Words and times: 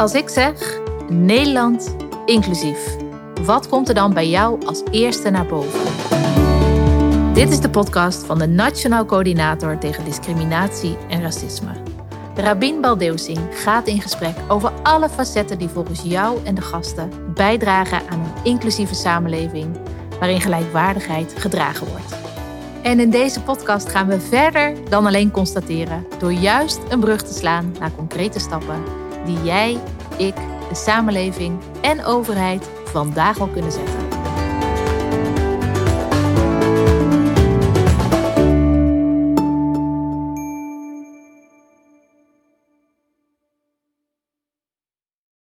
Als 0.00 0.14
ik 0.14 0.28
zeg 0.28 0.80
Nederland 1.08 1.96
inclusief, 2.26 2.96
wat 3.44 3.68
komt 3.68 3.88
er 3.88 3.94
dan 3.94 4.14
bij 4.14 4.28
jou 4.28 4.66
als 4.66 4.82
eerste 4.90 5.30
naar 5.30 5.46
boven? 5.46 5.80
Dit 7.34 7.50
is 7.50 7.60
de 7.60 7.70
podcast 7.70 8.24
van 8.24 8.38
de 8.38 8.46
Nationaal 8.46 9.04
Coördinator 9.04 9.78
tegen 9.78 10.04
Discriminatie 10.04 10.96
en 11.08 11.22
Racisme. 11.22 11.70
Rabin 12.34 12.80
Baldeusing 12.80 13.38
gaat 13.50 13.86
in 13.86 14.00
gesprek 14.00 14.34
over 14.48 14.72
alle 14.82 15.08
facetten 15.08 15.58
die 15.58 15.68
volgens 15.68 16.02
jou 16.02 16.38
en 16.44 16.54
de 16.54 16.62
gasten 16.62 17.10
bijdragen 17.34 18.00
aan 18.08 18.20
een 18.20 18.44
inclusieve 18.44 18.94
samenleving 18.94 19.76
waarin 20.18 20.40
gelijkwaardigheid 20.40 21.34
gedragen 21.36 21.86
wordt. 21.86 22.16
En 22.82 23.00
in 23.00 23.10
deze 23.10 23.42
podcast 23.42 23.88
gaan 23.88 24.06
we 24.06 24.20
verder 24.20 24.74
dan 24.88 25.06
alleen 25.06 25.30
constateren 25.30 26.06
door 26.18 26.32
juist 26.32 26.80
een 26.88 27.00
brug 27.00 27.22
te 27.22 27.34
slaan 27.34 27.74
naar 27.78 27.92
concrete 27.96 28.38
stappen 28.38 29.08
die 29.24 29.42
jij, 29.42 29.78
ik, 30.16 30.34
de 30.68 30.74
samenleving 30.74 31.58
en 31.80 32.04
overheid 32.04 32.70
vandaag 32.84 33.40
al 33.40 33.48
kunnen 33.48 33.72
zetten. 33.72 34.09